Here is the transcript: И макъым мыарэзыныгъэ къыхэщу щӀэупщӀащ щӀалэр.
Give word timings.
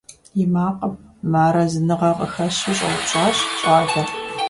И 0.41 0.45
макъым 0.53 0.93
мыарэзыныгъэ 1.31 2.09
къыхэщу 2.17 2.73
щӀэупщӀащ 2.77 3.35
щӀалэр. 3.59 4.07